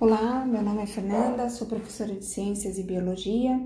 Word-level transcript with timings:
Olá, 0.00 0.44
meu 0.44 0.60
nome 0.60 0.82
é 0.82 0.86
Fernanda, 0.86 1.48
sou 1.48 1.68
professora 1.68 2.12
de 2.12 2.24
Ciências 2.24 2.78
e 2.78 2.82
Biologia 2.82 3.60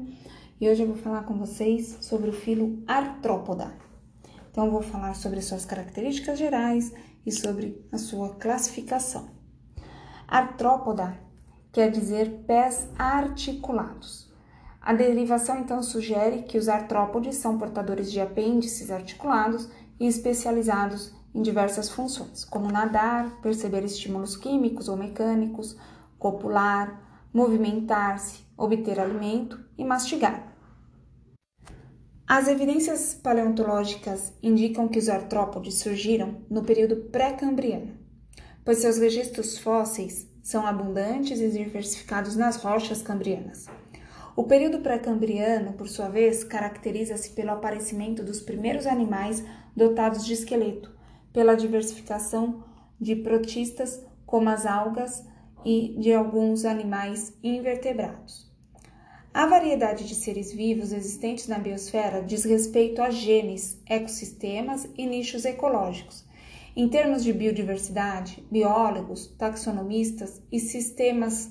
e 0.60 0.68
hoje 0.68 0.82
eu 0.82 0.86
vou 0.86 0.96
falar 0.96 1.22
com 1.22 1.38
vocês 1.38 1.96
sobre 2.02 2.28
o 2.28 2.34
filo 2.34 2.82
Artrópoda. 2.86 3.72
Então, 4.50 4.66
eu 4.66 4.70
vou 4.70 4.82
falar 4.82 5.14
sobre 5.14 5.40
suas 5.40 5.64
características 5.64 6.38
gerais 6.38 6.92
e 7.24 7.32
sobre 7.32 7.82
a 7.90 7.96
sua 7.96 8.34
classificação. 8.34 9.30
Artrópoda 10.28 11.18
quer 11.72 11.90
dizer 11.90 12.44
pés 12.46 12.86
articulados. 12.98 14.30
A 14.82 14.92
derivação 14.92 15.58
então 15.58 15.82
sugere 15.82 16.42
que 16.42 16.58
os 16.58 16.68
artrópodes 16.68 17.36
são 17.36 17.56
portadores 17.56 18.12
de 18.12 18.20
apêndices 18.20 18.90
articulados 18.90 19.66
e 19.98 20.06
especializados 20.06 21.10
em 21.34 21.40
diversas 21.40 21.88
funções, 21.88 22.44
como 22.44 22.70
nadar, 22.70 23.40
perceber 23.40 23.82
estímulos 23.82 24.36
químicos 24.36 24.88
ou 24.88 24.96
mecânicos, 24.96 25.74
copular, 26.18 27.28
movimentar-se, 27.32 28.40
obter 28.56 28.98
alimento 28.98 29.58
e 29.76 29.84
mastigar. 29.84 30.54
As 32.26 32.46
evidências 32.46 33.14
paleontológicas 33.14 34.34
indicam 34.42 34.86
que 34.86 34.98
os 34.98 35.08
artrópodes 35.08 35.78
surgiram 35.78 36.42
no 36.50 36.62
período 36.62 36.96
pré-cambriano, 36.96 37.96
pois 38.64 38.78
seus 38.78 38.98
registros 38.98 39.56
fósseis 39.56 40.28
são 40.42 40.66
abundantes 40.66 41.40
e 41.40 41.48
diversificados 41.48 42.36
nas 42.36 42.56
rochas 42.56 43.00
cambrianas. 43.00 43.66
O 44.36 44.44
período 44.44 44.80
pré-cambriano, 44.80 45.72
por 45.72 45.88
sua 45.88 46.08
vez, 46.08 46.44
caracteriza-se 46.44 47.30
pelo 47.30 47.50
aparecimento 47.50 48.22
dos 48.22 48.40
primeiros 48.40 48.86
animais 48.86 49.42
dotados 49.74 50.24
de 50.24 50.34
esqueleto, 50.34 50.94
pela 51.32 51.54
diversificação 51.54 52.62
de 53.00 53.16
protistas 53.16 54.04
como 54.26 54.48
as 54.50 54.66
algas 54.66 55.24
e 55.64 55.96
de 55.98 56.12
alguns 56.12 56.64
animais 56.64 57.36
invertebrados. 57.42 58.48
A 59.32 59.46
variedade 59.46 60.08
de 60.08 60.14
seres 60.14 60.52
vivos 60.52 60.92
existentes 60.92 61.46
na 61.46 61.58
biosfera 61.58 62.22
diz 62.22 62.44
respeito 62.44 63.02
a 63.02 63.10
genes, 63.10 63.80
ecossistemas 63.86 64.88
e 64.96 65.06
nichos 65.06 65.44
ecológicos. 65.44 66.24
Em 66.74 66.88
termos 66.88 67.22
de 67.22 67.32
biodiversidade, 67.32 68.44
biólogos, 68.50 69.26
taxonomistas 69.38 70.42
e 70.50 70.58
sistemas, 70.58 71.50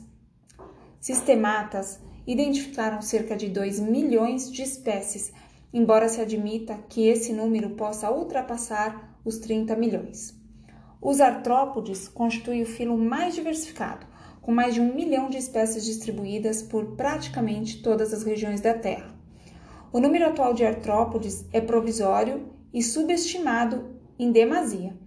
sistematas 0.99 1.99
identificaram 2.25 3.01
cerca 3.01 3.35
de 3.35 3.47
2 3.47 3.79
milhões 3.79 4.51
de 4.51 4.63
espécies, 4.63 5.31
embora 5.71 6.09
se 6.09 6.19
admita 6.19 6.77
que 6.89 7.07
esse 7.07 7.31
número 7.31 7.69
possa 7.71 8.11
ultrapassar 8.11 9.17
os 9.23 9.37
30 9.37 9.75
milhões. 9.75 10.37
Os 11.01 11.21
artrópodes 11.21 12.07
constituem 12.07 12.63
o 12.63 12.65
filo 12.65 12.97
mais 12.97 13.35
diversificado, 13.35 14.05
com 14.41 14.51
mais 14.51 14.73
de 14.73 14.81
um 14.81 14.95
milhão 14.95 15.29
de 15.29 15.37
espécies 15.37 15.85
distribuídas 15.85 16.61
por 16.63 16.95
praticamente 16.95 17.81
todas 17.81 18.13
as 18.13 18.23
regiões 18.23 18.61
da 18.61 18.73
Terra. 18.73 19.15
O 19.91 19.99
número 19.99 20.25
atual 20.25 20.53
de 20.53 20.65
artrópodes 20.65 21.45
é 21.53 21.61
provisório 21.61 22.51
e 22.73 22.81
subestimado 22.81 23.95
em 24.17 24.31
demasia. 24.31 24.97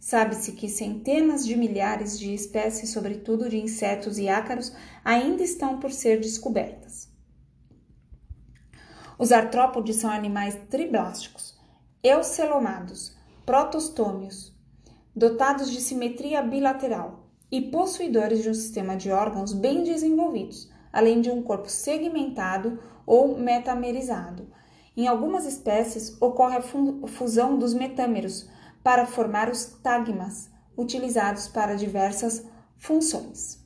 Sabe-se 0.00 0.52
que 0.52 0.68
centenas 0.68 1.46
de 1.46 1.56
milhares 1.56 2.18
de 2.18 2.32
espécies, 2.32 2.90
sobretudo 2.90 3.48
de 3.48 3.58
insetos 3.58 4.18
e 4.18 4.28
ácaros, 4.28 4.72
ainda 5.04 5.42
estão 5.42 5.78
por 5.78 5.90
ser 5.90 6.20
descobertas. 6.20 7.08
Os 9.18 9.32
artrópodes 9.32 9.96
são 9.96 10.10
animais 10.10 10.56
triblásticos, 10.70 11.58
eucelomados, 12.02 13.16
protostômios, 13.44 14.56
dotados 15.18 15.72
de 15.72 15.80
simetria 15.80 16.40
bilateral 16.40 17.28
e 17.50 17.60
possuidores 17.60 18.40
de 18.40 18.50
um 18.50 18.54
sistema 18.54 18.96
de 18.96 19.10
órgãos 19.10 19.52
bem 19.52 19.82
desenvolvidos, 19.82 20.70
além 20.92 21.20
de 21.20 21.28
um 21.28 21.42
corpo 21.42 21.68
segmentado 21.68 22.78
ou 23.04 23.36
metamerizado. 23.36 24.48
Em 24.96 25.08
algumas 25.08 25.44
espécies, 25.44 26.16
ocorre 26.22 26.58
a 26.58 26.62
fusão 26.62 27.58
dos 27.58 27.74
metâmeros 27.74 28.48
para 28.82 29.06
formar 29.06 29.50
os 29.50 29.64
tagmas, 29.82 30.50
utilizados 30.76 31.48
para 31.48 31.74
diversas 31.74 32.46
funções. 32.76 33.58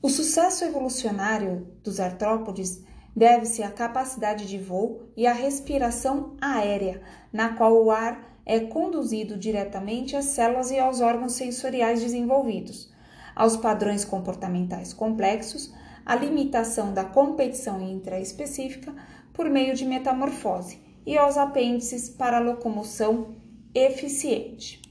O 0.00 0.08
sucesso 0.08 0.64
evolucionário 0.64 1.68
dos 1.82 2.00
artrópodes 2.00 2.82
deve-se 3.14 3.62
à 3.62 3.70
capacidade 3.70 4.46
de 4.46 4.58
voo 4.58 5.02
e 5.16 5.26
à 5.26 5.32
respiração 5.32 6.36
aérea, 6.40 7.00
na 7.32 7.50
qual 7.50 7.82
o 7.82 7.90
ar 7.90 8.34
é 8.44 8.60
conduzido 8.60 9.36
diretamente 9.36 10.16
às 10.16 10.26
células 10.26 10.70
e 10.70 10.78
aos 10.78 11.00
órgãos 11.00 11.32
sensoriais 11.32 12.02
desenvolvidos, 12.02 12.92
aos 13.34 13.56
padrões 13.56 14.04
comportamentais 14.04 14.92
complexos, 14.92 15.72
à 16.04 16.14
limitação 16.14 16.92
da 16.92 17.04
competição 17.04 17.80
intraespecífica 17.80 18.92
por 19.32 19.48
meio 19.48 19.74
de 19.74 19.86
metamorfose 19.86 20.78
e 21.06 21.16
aos 21.16 21.36
apêndices 21.36 22.08
para 22.08 22.38
locomoção 22.38 23.34
eficiente. 23.74 24.83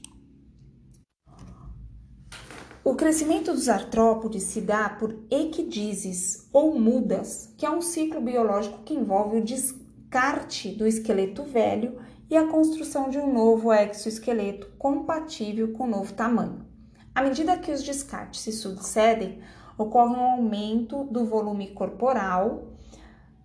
O 2.86 2.94
crescimento 2.94 3.50
dos 3.50 3.70
artrópodes 3.70 4.42
se 4.42 4.60
dá 4.60 4.90
por 4.90 5.16
equidizes 5.30 6.46
ou 6.52 6.78
mudas, 6.78 7.50
que 7.56 7.64
é 7.64 7.70
um 7.70 7.80
ciclo 7.80 8.20
biológico 8.20 8.82
que 8.84 8.92
envolve 8.92 9.38
o 9.38 9.42
descarte 9.42 10.68
do 10.68 10.86
esqueleto 10.86 11.44
velho 11.44 11.98
e 12.28 12.36
a 12.36 12.46
construção 12.46 13.08
de 13.08 13.16
um 13.16 13.32
novo 13.32 13.72
exoesqueleto 13.72 14.66
compatível 14.76 15.72
com 15.72 15.84
o 15.84 15.90
novo 15.90 16.12
tamanho. 16.12 16.66
À 17.14 17.22
medida 17.22 17.56
que 17.56 17.72
os 17.72 17.82
descartes 17.82 18.42
se 18.42 18.52
sucedem, 18.52 19.40
ocorre 19.78 20.16
um 20.16 20.32
aumento 20.32 21.04
do 21.04 21.24
volume 21.24 21.68
corporal 21.68 22.74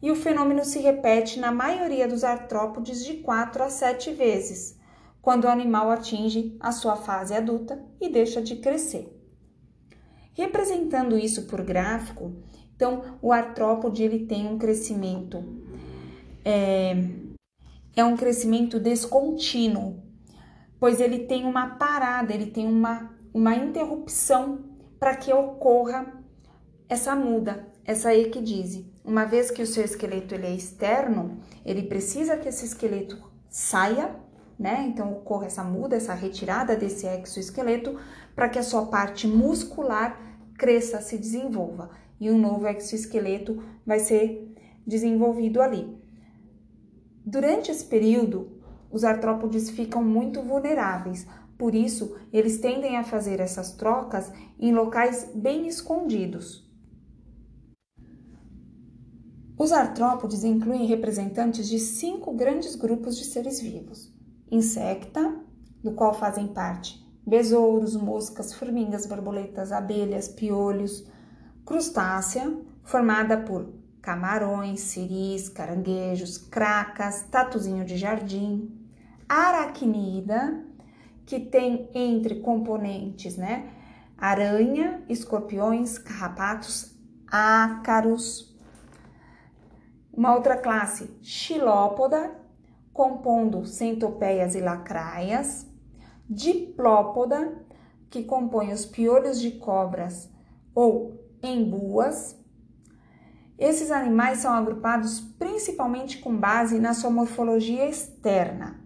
e 0.01 0.11
o 0.11 0.17
fenômeno 0.17 0.65
se 0.65 0.79
repete 0.79 1.39
na 1.39 1.49
maioria 1.49 2.09
dos 2.09 2.25
artrópodes 2.25 3.05
de 3.05 3.13
4 3.19 3.63
a 3.63 3.69
7 3.69 4.11
vezes, 4.11 4.77
quando 5.21 5.45
o 5.45 5.49
animal 5.49 5.89
atinge 5.89 6.57
a 6.59 6.73
sua 6.73 6.97
fase 6.97 7.33
adulta 7.33 7.81
e 8.01 8.09
deixa 8.09 8.41
de 8.41 8.57
crescer. 8.57 9.18
Representando 10.39 11.17
isso 11.17 11.47
por 11.47 11.61
gráfico, 11.61 12.31
então 12.73 13.17
o 13.21 13.33
artrópode 13.33 14.01
ele 14.01 14.25
tem 14.25 14.47
um 14.47 14.57
crescimento 14.57 15.43
é, 16.45 16.95
é 17.93 18.05
um 18.05 18.15
crescimento 18.15 18.79
descontínuo, 18.79 20.01
pois 20.79 21.01
ele 21.01 21.25
tem 21.25 21.43
uma 21.43 21.71
parada, 21.71 22.33
ele 22.33 22.45
tem 22.45 22.65
uma, 22.65 23.13
uma 23.33 23.53
interrupção 23.53 24.63
para 24.97 25.13
que 25.17 25.33
ocorra 25.33 26.07
essa 26.87 27.13
muda, 27.17 27.67
essa 27.83 28.15
equidise. 28.15 28.89
Uma 29.03 29.25
vez 29.25 29.51
que 29.51 29.61
o 29.61 29.67
seu 29.67 29.83
esqueleto 29.83 30.33
ele 30.35 30.47
é 30.47 30.55
externo, 30.55 31.37
ele 31.65 31.83
precisa 31.83 32.37
que 32.37 32.47
esse 32.47 32.65
esqueleto 32.65 33.21
saia, 33.49 34.15
né? 34.57 34.85
Então 34.87 35.11
ocorra 35.11 35.47
essa 35.47 35.65
muda, 35.65 35.97
essa 35.97 36.13
retirada 36.13 36.77
desse 36.77 37.05
exoesqueleto 37.05 37.99
para 38.33 38.47
que 38.47 38.57
a 38.57 38.63
sua 38.63 38.85
parte 38.85 39.27
muscular 39.27 40.28
cresça, 40.59 41.01
se 41.01 41.17
desenvolva 41.17 41.89
e 42.19 42.29
um 42.29 42.37
novo 42.37 42.67
exoesqueleto 42.67 43.63
vai 43.85 43.99
ser 43.99 44.53
desenvolvido 44.85 45.61
ali. 45.61 45.97
Durante 47.25 47.71
esse 47.71 47.85
período, 47.85 48.61
os 48.91 49.03
artrópodes 49.03 49.69
ficam 49.69 50.03
muito 50.03 50.43
vulneráveis, 50.43 51.25
por 51.57 51.73
isso 51.73 52.15
eles 52.31 52.59
tendem 52.59 52.97
a 52.97 53.03
fazer 53.03 53.39
essas 53.39 53.71
trocas 53.71 54.31
em 54.59 54.73
locais 54.73 55.31
bem 55.33 55.65
escondidos. 55.67 56.67
Os 59.57 59.71
artrópodes 59.71 60.43
incluem 60.43 60.85
representantes 60.85 61.67
de 61.67 61.79
cinco 61.79 62.33
grandes 62.33 62.75
grupos 62.75 63.17
de 63.17 63.25
seres 63.25 63.59
vivos: 63.59 64.13
insecta, 64.49 65.37
do 65.83 65.91
qual 65.91 66.13
fazem 66.13 66.47
parte 66.47 67.08
besouros, 67.29 67.95
moscas, 67.95 68.53
formigas, 68.53 69.05
borboletas, 69.05 69.71
abelhas, 69.71 70.27
piolhos, 70.27 71.05
crustácea, 71.65 72.51
formada 72.83 73.37
por 73.37 73.71
camarões, 74.01 74.81
siris, 74.81 75.47
caranguejos, 75.47 76.37
cracas, 76.37 77.21
tatuzinho 77.29 77.85
de 77.85 77.95
jardim, 77.97 78.75
aracnida, 79.27 80.65
que 81.25 81.39
tem 81.39 81.87
entre 81.93 82.39
componentes, 82.39 83.37
né, 83.37 83.69
aranha, 84.17 85.03
escorpiões, 85.07 85.99
carrapatos, 85.99 86.95
ácaros. 87.27 88.57
Uma 90.11 90.33
outra 90.33 90.57
classe, 90.57 91.15
xilópoda, 91.21 92.35
compondo 92.91 93.65
centopeias 93.65 94.55
e 94.55 94.59
lacraias, 94.59 95.68
diplópoda, 96.29 97.57
que 98.09 98.23
compõe 98.23 98.71
os 98.71 98.85
piolhos 98.85 99.39
de 99.39 99.51
cobras 99.51 100.31
ou 100.73 101.19
embuas, 101.41 102.39
esses 103.57 103.91
animais 103.91 104.39
são 104.39 104.53
agrupados 104.53 105.19
principalmente 105.19 106.19
com 106.19 106.35
base 106.35 106.79
na 106.79 106.93
sua 106.93 107.09
morfologia 107.09 107.89
externa, 107.89 108.79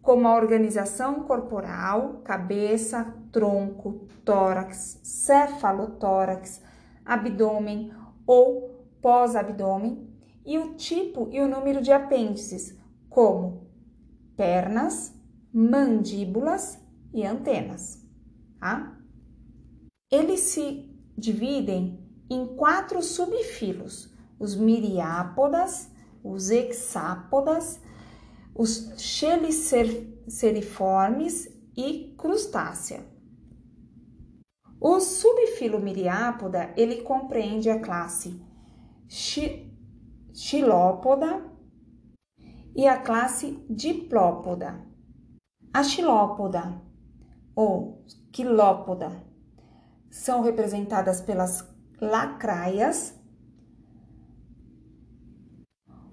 como 0.00 0.26
a 0.26 0.34
organização 0.34 1.24
corporal, 1.24 2.22
cabeça, 2.24 3.14
tronco, 3.30 4.06
tórax, 4.24 4.98
cefalotórax, 5.02 6.62
abdômen 7.04 7.92
ou 8.26 8.86
pós-abdômen, 9.02 10.10
e 10.46 10.58
o 10.58 10.74
tipo 10.74 11.28
e 11.30 11.40
o 11.40 11.48
número 11.48 11.82
de 11.82 11.92
apêndices, 11.92 12.78
como 13.10 13.66
pernas, 14.36 15.14
mandíbulas 15.52 16.83
e 17.14 17.24
antenas. 17.24 18.04
Tá? 18.58 18.98
Eles 20.10 20.40
se 20.40 20.92
dividem 21.16 22.04
em 22.28 22.56
quatro 22.56 23.00
subfilos: 23.02 24.12
os 24.38 24.54
miriápodas, 24.56 25.90
os 26.22 26.50
hexápodas, 26.50 27.80
os 28.54 28.92
cheliceriformes 28.98 31.48
e 31.76 32.14
crustácea. 32.18 33.06
O 34.80 34.98
subfilo 35.00 35.80
miriápoda, 35.80 36.72
ele 36.76 37.02
compreende 37.02 37.70
a 37.70 37.80
classe 37.80 38.38
xilópoda 40.34 41.50
e 42.76 42.86
a 42.86 42.98
classe 42.98 43.64
diplópoda. 43.70 44.84
A 45.72 45.82
xilópoda 45.82 46.82
ou 47.54 48.04
quilópoda 48.32 49.12
são 50.10 50.42
representadas 50.42 51.20
pelas 51.20 51.68
lacraias, 52.00 53.18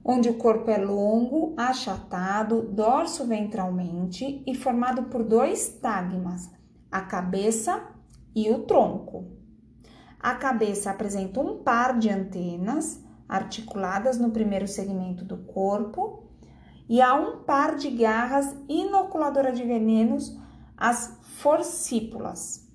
onde 0.04 0.30
o 0.30 0.38
corpo 0.38 0.70
é 0.70 0.78
longo, 0.78 1.54
achatado, 1.58 2.64
dorso 2.64 3.26
ventralmente 3.26 4.44
e 4.46 4.56
formado 4.56 5.04
por 5.04 5.24
dois 5.24 5.70
tagmas, 5.80 6.50
a 6.92 7.02
cabeça 7.02 7.82
e 8.36 8.50
o 8.50 8.64
tronco. 8.64 9.32
A 10.20 10.36
cabeça 10.36 10.92
apresenta 10.92 11.40
um 11.40 11.64
par 11.64 11.98
de 11.98 12.10
antenas 12.10 13.04
articuladas 13.28 14.18
no 14.18 14.32
primeiro 14.32 14.68
segmento 14.68 15.24
do 15.24 15.38
corpo 15.38 16.30
e 16.90 17.02
há 17.02 17.14
um 17.14 17.44
par 17.44 17.76
de 17.76 17.90
garras 17.90 18.56
inoculadora 18.68 19.52
de 19.52 19.64
venenos, 19.64 20.38
as 20.82 21.16
forcípulas. 21.38 22.68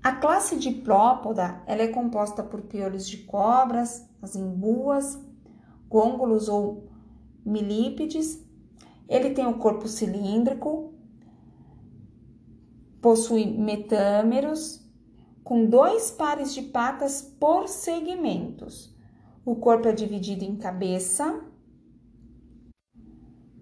A 0.00 0.12
classe 0.12 0.56
diplópoda 0.56 1.60
ela 1.66 1.82
é 1.82 1.88
composta 1.88 2.40
por 2.40 2.62
piolhos 2.62 3.08
de 3.08 3.16
cobras, 3.24 4.08
as 4.22 4.36
embuas, 4.36 5.18
gôngulos 5.88 6.48
ou 6.48 6.88
milípedes. 7.44 8.46
Ele 9.08 9.30
tem 9.30 9.44
o 9.44 9.58
corpo 9.58 9.88
cilíndrico, 9.88 10.94
possui 13.02 13.46
metâmeros, 13.46 14.88
com 15.42 15.66
dois 15.66 16.12
pares 16.12 16.54
de 16.54 16.62
patas 16.62 17.20
por 17.22 17.66
segmentos. 17.66 18.96
O 19.44 19.56
corpo 19.56 19.88
é 19.88 19.92
dividido 19.92 20.44
em 20.44 20.54
cabeça, 20.54 21.44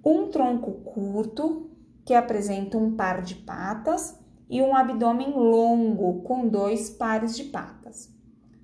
um 0.05 0.29
tronco 0.29 0.73
curto, 0.83 1.71
que 2.07 2.15
apresenta 2.15 2.79
um 2.79 2.97
par 2.97 3.21
de 3.21 3.35
patas, 3.35 4.19
e 4.49 4.63
um 4.63 4.75
abdômen 4.77 5.33
longo, 5.33 6.23
com 6.23 6.49
dois 6.49 6.89
pares 6.89 7.37
de 7.37 7.45
patas. 7.45 8.09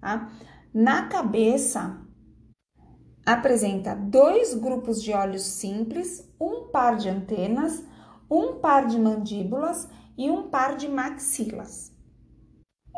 Tá? 0.01 0.31
Na 0.73 1.09
cabeça, 1.09 2.01
apresenta 3.27 3.95
dois 3.95 4.55
grupos 4.55 5.03
de 5.03 5.13
olhos 5.13 5.43
simples, 5.43 6.33
um 6.41 6.69
par 6.69 6.97
de 6.97 7.09
antenas, 7.09 7.85
um 8.31 8.61
par 8.61 8.87
de 8.87 8.99
mandíbulas 8.99 9.89
e 10.17 10.31
um 10.31 10.49
par 10.49 10.77
de 10.77 10.89
maxilas. 10.89 11.93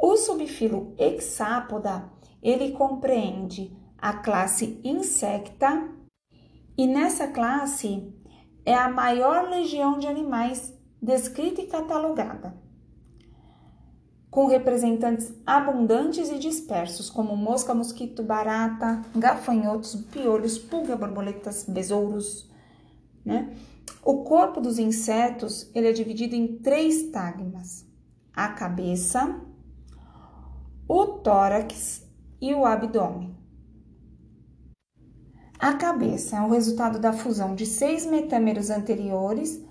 O 0.02 0.17
subfilo 0.17 0.94
hexápoda, 0.99 2.11
ele 2.43 2.73
compreende 2.73 3.75
a 3.97 4.12
classe 4.12 4.79
insecta 4.85 5.88
e 6.76 6.87
nessa 6.87 7.26
classe 7.29 8.12
é 8.64 8.75
a 8.75 8.88
maior 8.88 9.49
legião 9.49 9.99
de 9.99 10.06
animais 10.06 10.72
descrita 11.00 11.61
e 11.61 11.66
catalogada, 11.66 12.55
com 14.31 14.46
representantes 14.46 15.32
abundantes 15.46 16.31
e 16.31 16.38
dispersos, 16.38 17.11
como 17.11 17.37
mosca, 17.37 17.75
mosquito, 17.75 18.22
barata, 18.22 19.02
gafanhotos, 19.14 19.94
piolhos, 19.94 20.58
pulga, 20.58 20.96
borboletas, 20.96 21.66
besouros, 21.69 22.50
né? 23.25 23.55
O 24.02 24.22
corpo 24.25 24.61
dos 24.61 24.78
insetos 24.78 25.70
ele 25.75 25.88
é 25.88 25.93
dividido 25.93 26.34
em 26.34 26.58
três 26.58 27.11
tagmas: 27.11 27.87
a 28.34 28.49
cabeça, 28.49 29.40
o 30.88 31.06
tórax 31.06 32.06
e 32.40 32.55
o 32.55 32.64
abdômen. 32.64 33.44
A 35.64 35.72
cabeça 35.72 36.37
é 36.37 36.43
o 36.43 36.50
resultado 36.50 36.99
da 36.99 37.11
fusão 37.11 37.55
de 37.55 37.64
seis 37.64 38.05
metâmeros 38.05 38.69
anteriores, 38.69 39.64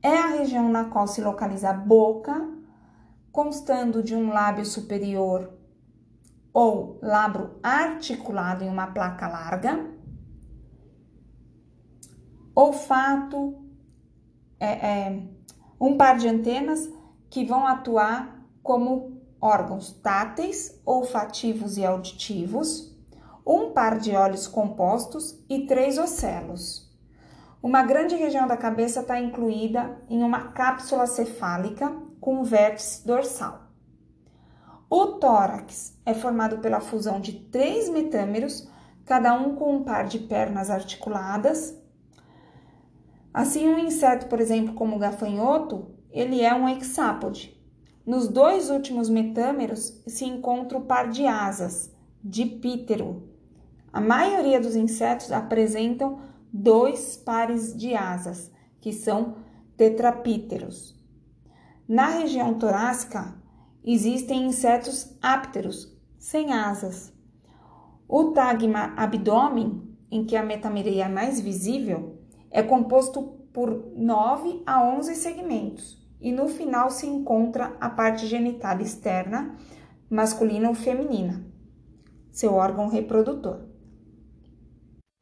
é 0.00 0.16
a 0.16 0.28
região 0.28 0.68
na 0.68 0.84
qual 0.84 1.08
se 1.08 1.20
localiza 1.20 1.70
a 1.70 1.72
boca, 1.72 2.48
constando 3.32 4.04
de 4.04 4.14
um 4.14 4.28
lábio 4.28 4.64
superior 4.64 5.52
ou 6.52 7.00
lábio 7.02 7.58
articulado 7.60 8.62
em 8.62 8.68
uma 8.68 8.86
placa 8.86 9.26
larga, 9.26 9.84
olfato, 12.54 13.66
é, 14.60 14.68
é, 15.08 15.22
um 15.80 15.96
par 15.96 16.18
de 16.18 16.28
antenas 16.28 16.88
que 17.28 17.44
vão 17.44 17.66
atuar 17.66 18.46
como 18.62 19.20
órgãos 19.40 19.90
táteis, 19.90 20.80
olfativos 20.86 21.76
e 21.78 21.84
auditivos 21.84 22.95
um 23.46 23.70
par 23.70 23.98
de 23.98 24.10
olhos 24.10 24.48
compostos 24.48 25.40
e 25.48 25.66
três 25.66 25.98
ocelos. 25.98 26.92
Uma 27.62 27.84
grande 27.84 28.16
região 28.16 28.48
da 28.48 28.56
cabeça 28.56 29.00
está 29.00 29.20
incluída 29.20 29.96
em 30.10 30.24
uma 30.24 30.48
cápsula 30.48 31.06
cefálica 31.06 31.94
com 32.20 32.42
vértice 32.42 33.06
dorsal. 33.06 33.70
O 34.90 35.06
tórax 35.18 35.96
é 36.04 36.12
formado 36.12 36.58
pela 36.58 36.80
fusão 36.80 37.20
de 37.20 37.34
três 37.34 37.88
metâmeros, 37.88 38.68
cada 39.04 39.32
um 39.34 39.54
com 39.54 39.76
um 39.76 39.84
par 39.84 40.06
de 40.06 40.18
pernas 40.18 40.68
articuladas. 40.68 41.80
Assim, 43.32 43.68
um 43.68 43.78
inseto, 43.78 44.26
por 44.26 44.40
exemplo, 44.40 44.74
como 44.74 44.96
o 44.96 44.98
gafanhoto, 44.98 45.94
ele 46.10 46.40
é 46.40 46.52
um 46.52 46.68
hexápode. 46.68 47.56
Nos 48.04 48.26
dois 48.28 48.70
últimos 48.70 49.08
metâmeros 49.08 50.02
se 50.06 50.24
encontra 50.24 50.78
o 50.78 50.84
par 50.84 51.10
de 51.10 51.26
asas, 51.26 51.94
dipítero, 52.22 53.35
a 53.96 54.00
maioria 54.02 54.60
dos 54.60 54.76
insetos 54.76 55.32
apresentam 55.32 56.18
dois 56.52 57.16
pares 57.16 57.74
de 57.74 57.94
asas, 57.94 58.52
que 58.78 58.92
são 58.92 59.36
tetrapíteros. 59.74 60.94
Na 61.88 62.08
região 62.08 62.52
torácica, 62.58 63.34
existem 63.82 64.48
insetos 64.48 65.16
ápteros, 65.22 65.98
sem 66.18 66.52
asas. 66.52 67.10
O 68.06 68.32
tagma 68.32 68.92
abdômen, 68.98 69.96
em 70.10 70.26
que 70.26 70.36
a 70.36 70.42
metamereia 70.42 71.04
é 71.04 71.08
mais 71.08 71.40
visível, 71.40 72.18
é 72.50 72.62
composto 72.62 73.22
por 73.50 73.94
9 73.96 74.62
a 74.66 74.86
11 74.86 75.14
segmentos 75.14 76.06
e 76.20 76.32
no 76.32 76.48
final 76.48 76.90
se 76.90 77.06
encontra 77.06 77.74
a 77.80 77.88
parte 77.88 78.26
genital 78.26 78.78
externa, 78.78 79.56
masculina 80.10 80.68
ou 80.68 80.74
feminina, 80.74 81.42
seu 82.30 82.52
órgão 82.52 82.88
reprodutor. 82.88 83.74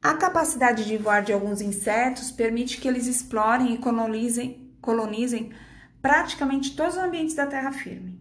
A 0.05 0.13
capacidade 0.13 0.85
de 0.85 0.99
voar 0.99 1.23
de 1.23 1.33
alguns 1.33 1.63
insetos 1.63 2.31
permite 2.31 2.79
que 2.79 2.87
eles 2.87 3.07
explorem 3.07 3.73
e 3.73 3.79
colonizem, 3.79 4.71
colonizem 4.79 5.51
praticamente 6.03 6.77
todos 6.77 6.97
os 6.97 7.03
ambientes 7.03 7.35
da 7.35 7.47
terra 7.47 7.73
firme. 7.73 8.21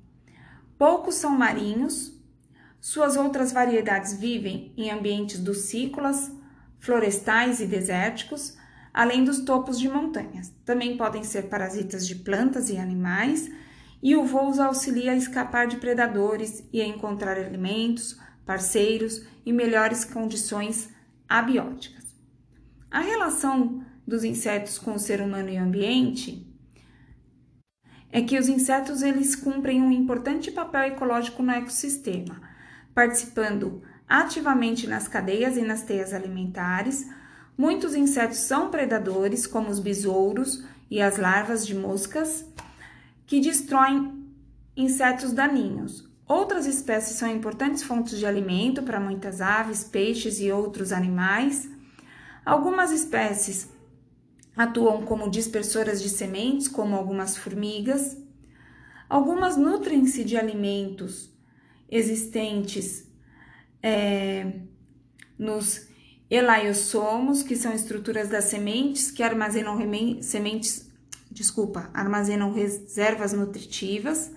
Poucos 0.78 1.16
são 1.16 1.32
marinhos, 1.32 2.18
suas 2.80 3.18
outras 3.18 3.52
variedades 3.52 4.14
vivem 4.14 4.74
em 4.78 4.92
ambientes 4.92 5.42
ducícolas, 5.42 6.32
florestais 6.80 7.60
e 7.60 7.66
desérticos, 7.66 8.58
além 8.94 9.26
dos 9.26 9.42
topos 9.42 9.78
de 9.78 9.90
montanhas. 9.90 10.54
Também 10.64 10.96
podem 10.96 11.22
ser 11.22 11.50
parasitas 11.50 12.08
de 12.08 12.16
plantas 12.16 12.70
e 12.70 12.78
animais, 12.78 13.52
e 14.02 14.16
o 14.16 14.24
voo 14.24 14.50
os 14.50 14.58
auxilia 14.58 15.12
a 15.12 15.18
escapar 15.18 15.68
de 15.68 15.76
predadores 15.76 16.64
e 16.72 16.82
a 16.82 16.88
encontrar 16.88 17.38
alimentos, 17.38 18.18
parceiros 18.46 19.26
e 19.46 19.52
melhores 19.52 20.06
condições 20.06 20.94
abióticas. 21.34 22.06
A 22.92 23.00
relação 23.00 23.84
dos 24.06 24.24
insetos 24.24 24.78
com 24.78 24.94
o 24.94 25.00
ser 25.00 25.20
humano 25.20 25.50
e 25.50 25.58
o 25.58 25.64
ambiente 25.64 26.48
é 28.12 28.22
que 28.22 28.38
os 28.38 28.48
insetos 28.48 29.02
eles 29.02 29.36
cumprem 29.36 29.82
um 29.82 29.92
importante 29.92 30.52
papel 30.52 30.84
ecológico 30.84 31.42
no 31.42 31.52
ecossistema, 31.52 32.40
participando 32.94 33.82
ativamente 34.08 34.86
nas 34.86 35.08
cadeias 35.08 35.58
e 35.58 35.64
nas 35.64 35.82
teias 35.82 36.14
alimentares. 36.14 37.10
Muitos 37.58 37.96
insetos 37.96 38.38
são 38.38 38.70
predadores, 38.70 39.48
como 39.48 39.72
os 39.72 39.80
besouros 39.80 40.64
e 40.88 41.02
as 41.02 41.18
larvas 41.18 41.66
de 41.66 41.74
moscas, 41.74 42.46
que 43.26 43.40
destroem 43.40 44.24
insetos 44.78 45.34
daninhos. 45.34 46.13
Outras 46.28 46.66
espécies 46.66 47.18
são 47.18 47.30
importantes 47.30 47.84
fontes 47.84 48.18
de 48.18 48.26
alimento 48.26 48.82
para 48.84 49.00
muitas 49.00 49.42
aves, 49.42 49.84
peixes 49.84 50.40
e 50.40 50.52
outros 50.52 50.92
animais. 50.92 51.70
Algumas 52.46 52.92
espécies 52.92 53.70
atuam 54.56 55.04
como 55.04 55.30
dispersoras 55.30 56.02
de 56.02 56.10
sementes, 56.10 56.68
como 56.68 56.96
algumas 56.96 57.36
formigas. 57.36 58.18
Algumas 59.10 59.58
nutrem-se 59.58 60.24
de 60.24 60.38
alimentos 60.38 61.32
existentes 61.90 63.06
é, 63.82 64.62
nos 65.38 65.88
elaiosomos, 66.30 67.44
que 67.44 67.56
são 67.56 67.74
estruturas 67.74 68.30
das 68.30 68.46
sementes 68.46 69.12
que 69.12 69.22
armazenam 69.22 69.78
sementes, 70.22 70.90
desculpa, 71.30 71.92
armazenam 71.94 72.54
reservas 72.54 73.34
nutritivas 73.34 74.32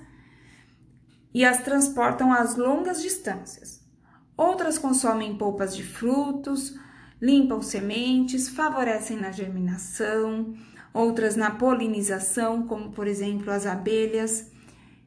e 1.36 1.44
as 1.44 1.62
transportam 1.62 2.32
às 2.32 2.56
longas 2.56 3.02
distâncias. 3.02 3.86
Outras 4.34 4.78
consomem 4.78 5.36
polpas 5.36 5.76
de 5.76 5.82
frutos, 5.82 6.80
limpam 7.20 7.60
sementes, 7.60 8.48
favorecem 8.48 9.18
na 9.18 9.30
germinação, 9.30 10.54
outras 10.94 11.36
na 11.36 11.50
polinização, 11.50 12.66
como 12.66 12.90
por 12.90 13.06
exemplo 13.06 13.52
as 13.52 13.66
abelhas 13.66 14.50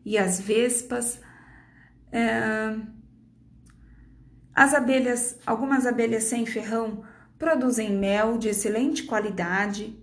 e 0.06 0.20
as 0.20 0.40
vespas. 0.40 1.20
É... 2.12 2.78
As 4.54 4.76
abelhas, 4.76 5.36
algumas 5.48 5.88
abelhas 5.88 6.26
sem 6.26 6.46
ferrão 6.46 7.04
produzem 7.40 7.98
mel 7.98 8.38
de 8.38 8.50
excelente 8.50 9.02
qualidade. 9.02 10.00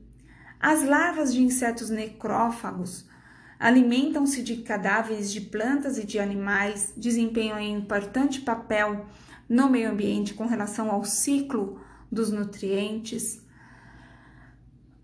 As 0.59 0.83
larvas 0.83 1.33
de 1.33 1.41
insetos 1.41 1.89
necrófagos 1.89 3.09
alimentam-se 3.59 4.43
de 4.43 4.57
cadáveres 4.59 5.33
de 5.33 5.41
plantas 5.41 5.99
e 5.99 6.07
de 6.07 6.19
animais, 6.19 6.93
desempenham 6.97 7.59
um 7.59 7.61
importante 7.61 8.41
papel 8.41 9.07
no 9.49 9.69
meio 9.69 9.91
ambiente 9.91 10.35
com 10.35 10.47
relação 10.47 10.91
ao 10.91 11.05
ciclo 11.05 11.81
dos 12.11 12.31
nutrientes. 12.31 13.45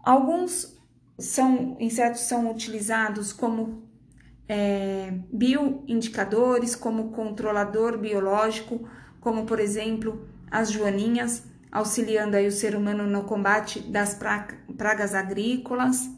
Alguns 0.02 0.76
são, 1.18 1.76
insetos 1.80 2.22
são 2.22 2.50
utilizados 2.50 3.32
como 3.32 3.88
é, 4.48 5.12
bioindicadores, 5.32 6.74
como 6.74 7.12
controlador 7.12 7.98
biológico, 7.98 8.88
como 9.20 9.46
por 9.46 9.60
exemplo 9.60 10.28
as 10.50 10.70
joaninhas, 10.70 11.44
auxiliando 11.70 12.36
aí 12.36 12.46
o 12.46 12.52
ser 12.52 12.76
humano 12.76 13.06
no 13.06 13.24
combate 13.24 13.80
das 13.80 14.18
pragas 14.76 15.14
agrícolas. 15.14 16.10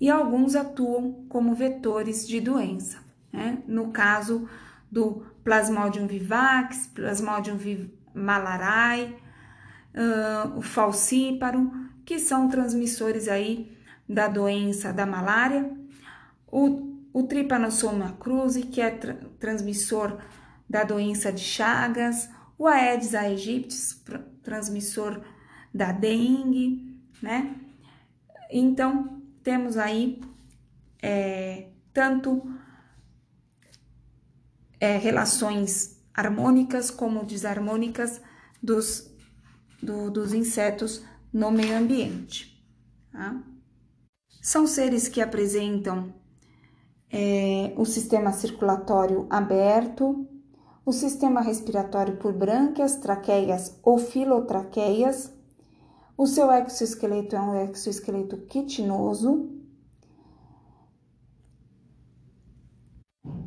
E 0.00 0.08
alguns 0.08 0.54
atuam 0.54 1.24
como 1.28 1.54
vetores 1.54 2.26
de 2.26 2.40
doença, 2.40 2.98
né? 3.32 3.62
no 3.66 3.90
caso 3.90 4.48
do 4.90 5.26
Plasmodium 5.44 6.06
vivax, 6.06 6.86
Plasmodium 6.94 7.58
malariae, 8.14 9.16
uh, 9.94 10.58
o 10.58 10.62
falcíparo, 10.62 11.70
que 12.04 12.18
são 12.18 12.48
transmissores 12.48 13.28
aí 13.28 13.76
da 14.08 14.28
doença 14.28 14.92
da 14.92 15.04
malária, 15.04 15.70
o, 16.46 16.96
o 17.12 17.24
Trypanosoma 17.24 18.16
cruzi, 18.18 18.62
que 18.62 18.80
é 18.80 18.90
tra 18.90 19.14
transmissor 19.38 20.18
da 20.68 20.84
doença 20.84 21.32
de 21.32 21.42
Chagas, 21.42 22.28
o 22.58 22.66
Aedes 22.66 23.14
aegypti, 23.14 23.76
transmissor 24.42 25.20
da 25.72 25.92
dengue, 25.92 26.98
né? 27.22 27.54
Então, 28.50 29.17
temos 29.42 29.76
aí 29.76 30.20
é, 31.02 31.68
tanto 31.92 32.42
é, 34.80 34.96
relações 34.96 35.98
harmônicas 36.14 36.90
como 36.90 37.24
desarmônicas 37.24 38.20
dos, 38.62 39.10
do, 39.82 40.10
dos 40.10 40.32
insetos 40.32 41.04
no 41.32 41.50
meio 41.50 41.76
ambiente. 41.76 42.64
Tá? 43.12 43.42
São 44.40 44.66
seres 44.66 45.08
que 45.08 45.20
apresentam 45.20 46.14
é, 47.10 47.72
o 47.76 47.84
sistema 47.84 48.32
circulatório 48.32 49.26
aberto, 49.30 50.26
o 50.84 50.92
sistema 50.92 51.40
respiratório 51.40 52.16
por 52.16 52.32
brânquias, 52.32 52.96
traqueias 52.96 53.78
ou 53.82 53.98
filotraqueias. 53.98 55.32
O 56.18 56.26
seu 56.26 56.50
exoesqueleto 56.50 57.36
é 57.36 57.40
um 57.40 57.54
exoesqueleto 57.62 58.36
quitinoso, 58.38 59.56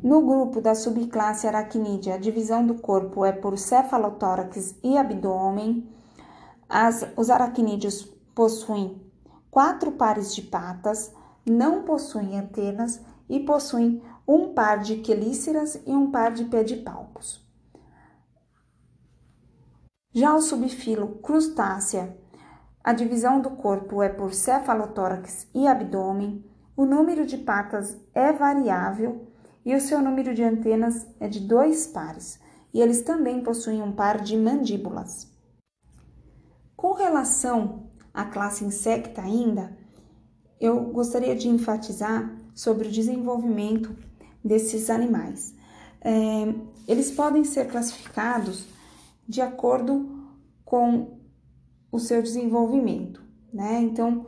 No 0.02 0.20
grupo 0.20 0.60
da 0.60 0.74
subclasse 0.74 1.46
aracnídea, 1.46 2.16
a 2.16 2.18
divisão 2.18 2.66
do 2.66 2.74
corpo 2.74 3.24
é 3.24 3.30
por 3.30 3.56
cefalotórax 3.56 4.74
e 4.82 4.98
abdômen. 4.98 5.88
As, 6.68 7.06
os 7.16 7.30
aracnídeos 7.30 8.02
possuem 8.34 9.00
quatro 9.48 9.92
pares 9.92 10.34
de 10.34 10.42
patas, 10.42 11.14
não 11.46 11.84
possuem 11.84 12.36
antenas 12.36 13.00
e 13.28 13.38
possuem 13.38 14.02
um 14.26 14.52
par 14.52 14.80
de 14.80 14.96
quelíceras 14.96 15.80
e 15.86 15.92
um 15.92 16.10
par 16.10 16.32
de 16.32 16.46
pedipalpos. 16.46 17.40
Já 20.12 20.34
o 20.34 20.42
subfilo 20.42 21.20
crustácea, 21.22 22.20
a 22.84 22.92
divisão 22.92 23.40
do 23.40 23.50
corpo 23.50 24.02
é 24.02 24.08
por 24.08 24.34
cefalotórax 24.34 25.46
e 25.54 25.68
abdômen. 25.68 26.44
O 26.76 26.84
número 26.84 27.24
de 27.24 27.38
patas 27.38 27.96
é 28.12 28.32
variável 28.32 29.28
e 29.64 29.74
o 29.74 29.80
seu 29.80 30.00
número 30.00 30.34
de 30.34 30.42
antenas 30.42 31.06
é 31.20 31.28
de 31.28 31.38
dois 31.38 31.86
pares, 31.86 32.40
e 32.74 32.80
eles 32.80 33.02
também 33.02 33.40
possuem 33.40 33.80
um 33.80 33.92
par 33.92 34.20
de 34.20 34.36
mandíbulas. 34.36 35.30
Com 36.76 36.92
relação 36.94 37.84
à 38.12 38.24
classe 38.24 38.64
insecta 38.64 39.22
ainda, 39.22 39.76
eu 40.60 40.80
gostaria 40.86 41.36
de 41.36 41.48
enfatizar 41.48 42.36
sobre 42.52 42.88
o 42.88 42.90
desenvolvimento 42.90 43.94
desses 44.44 44.90
animais. 44.90 45.54
É, 46.00 46.52
eles 46.88 47.12
podem 47.12 47.44
ser 47.44 47.68
classificados 47.68 48.66
de 49.28 49.40
acordo 49.40 50.26
com 50.64 51.21
o 51.92 51.98
seu 51.98 52.22
desenvolvimento, 52.22 53.22
né? 53.52 53.78
Então, 53.82 54.26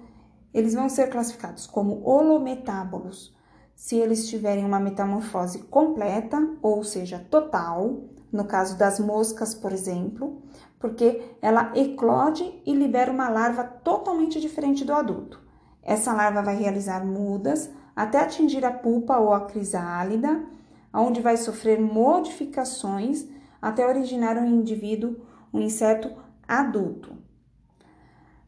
eles 0.53 0.75
vão 0.75 0.89
ser 0.89 1.09
classificados 1.09 1.67
como 1.67 2.07
holometábolos, 2.07 3.35
se 3.75 3.97
eles 3.97 4.29
tiverem 4.29 4.65
uma 4.65 4.79
metamorfose 4.79 5.61
completa, 5.65 6.57
ou 6.63 6.85
seja, 6.85 7.27
total, 7.31 8.05
no 8.31 8.45
caso 8.45 8.79
das 8.79 9.01
moscas, 9.01 9.55
por 9.55 9.73
exemplo, 9.73 10.43
porque 10.79 11.23
ela 11.41 11.73
eclode 11.75 12.63
e 12.65 12.75
libera 12.75 13.11
uma 13.11 13.29
larva 13.29 13.65
totalmente 13.65 14.41
diferente 14.41 14.85
do 14.85 14.93
adulto. 14.93 15.41
Essa 15.83 16.13
larva 16.13 16.43
vai 16.43 16.57
realizar 16.57 17.05
mudas 17.05 17.71
até 17.97 18.21
atingir 18.21 18.65
a 18.65 18.73
pupa 18.73 19.19
ou 19.19 19.33
a 19.33 19.47
crisálida, 19.47 20.45
onde 20.93 21.21
vai 21.21 21.37
sofrer 21.37 21.81
modificações 21.81 23.27
até 23.61 23.87
originar 23.87 24.37
um 24.37 24.47
indivíduo, 24.47 25.17
um 25.53 25.61
inseto 25.61 26.11
adulto. 26.47 27.24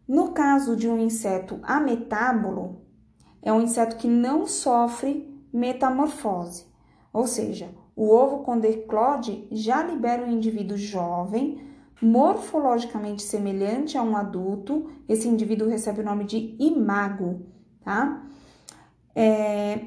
No 0.09 0.33
caso 0.33 0.77
de 0.77 0.89
um 0.89 0.99
inseto 0.99 1.59
ametábulo, 1.63 2.83
é 3.43 3.53
um 3.53 3.61
inseto 3.61 3.97
que 3.97 4.07
não 4.07 4.47
sofre 4.47 5.43
metamorfose, 5.53 6.67
ou 7.13 7.27
seja, 7.27 7.71
o 7.95 8.11
ovo 8.11 8.45
quando 8.45 8.67
eclode 8.67 9.49
já 9.51 9.83
libera 9.83 10.23
um 10.23 10.31
indivíduo 10.31 10.77
jovem, 10.77 11.61
morfologicamente 12.01 13.23
semelhante 13.23 13.97
a 13.97 14.03
um 14.03 14.15
adulto. 14.17 14.91
Esse 15.09 15.27
indivíduo 15.29 15.69
recebe 15.69 16.03
o 16.03 16.05
nome 16.05 16.25
de 16.25 16.55
imago, 16.59 17.47
tá? 17.83 18.23
É, 19.15 19.81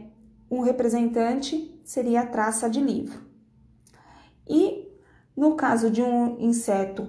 um 0.49 0.61
representante 0.61 1.79
seria 1.83 2.21
a 2.21 2.25
traça 2.25 2.67
de 2.67 2.81
livro. 2.81 3.21
E 4.47 4.87
no 5.37 5.55
caso 5.55 5.91
de 5.91 6.01
um 6.01 6.39
inseto 6.39 7.07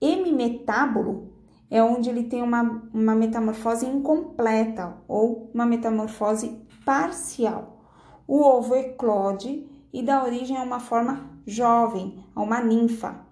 hemimetábulo, 0.00 1.29
é 1.70 1.82
onde 1.82 2.10
ele 2.10 2.24
tem 2.24 2.42
uma, 2.42 2.82
uma 2.92 3.14
metamorfose 3.14 3.86
incompleta 3.86 4.96
ou 5.06 5.50
uma 5.54 5.64
metamorfose 5.64 6.60
parcial. 6.84 7.84
O 8.26 8.42
ovo 8.42 8.74
eclode 8.74 9.68
e 9.92 10.02
dá 10.02 10.24
origem 10.24 10.56
a 10.56 10.62
uma 10.62 10.80
forma 10.80 11.30
jovem, 11.46 12.24
a 12.34 12.42
uma 12.42 12.60
ninfa, 12.60 13.24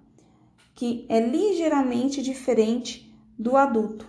que 0.74 1.04
é 1.08 1.20
ligeiramente 1.20 2.22
diferente 2.22 3.12
do 3.36 3.56
adulto. 3.56 4.06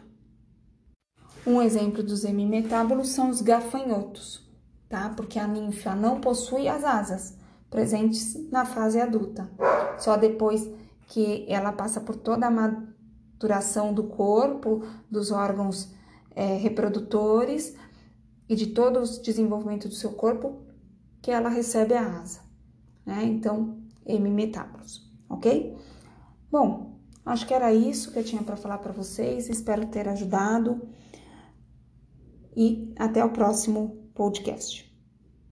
Um 1.45 1.61
exemplo 1.61 2.03
dos 2.03 2.23
hemimetábolos 2.23 3.09
são 3.09 3.29
os 3.29 3.41
gafanhotos, 3.41 4.47
tá? 4.87 5.09
Porque 5.15 5.39
a 5.39 5.47
ninfa 5.47 5.95
não 5.95 6.21
possui 6.21 6.67
as 6.67 6.83
asas 6.83 7.37
presentes 7.69 8.49
na 8.51 8.65
fase 8.65 8.99
adulta. 8.99 9.49
Só 9.97 10.17
depois 10.17 10.69
que 11.07 11.45
ela 11.47 11.71
passa 11.71 12.01
por 12.01 12.15
toda 12.15 12.47
a 12.47 12.51
duração 13.39 13.93
do 13.93 14.03
corpo, 14.03 14.83
dos 15.09 15.31
órgãos 15.31 15.93
é, 16.35 16.57
reprodutores, 16.57 17.75
e 18.49 18.55
de 18.55 18.67
todo 18.67 18.99
o 18.99 19.21
desenvolvimento 19.21 19.87
do 19.87 19.93
seu 19.93 20.11
corpo 20.11 20.63
que 21.21 21.29
ela 21.29 21.49
recebe 21.49 21.93
a 21.93 22.19
asa, 22.19 22.41
né? 23.05 23.23
Então, 23.23 23.77
hemimetábolos, 24.05 25.07
ok? 25.29 25.77
Bom, 26.51 26.99
acho 27.23 27.45
que 27.45 27.53
era 27.53 27.71
isso 27.71 28.11
que 28.11 28.17
eu 28.17 28.23
tinha 28.23 28.41
para 28.41 28.55
falar 28.55 28.79
para 28.79 28.91
vocês. 28.91 29.47
Espero 29.49 29.85
ter 29.85 30.09
ajudado 30.09 30.81
e 32.57 32.91
até 32.97 33.23
o 33.23 33.31
próximo 33.31 34.09
podcast. 34.15 34.88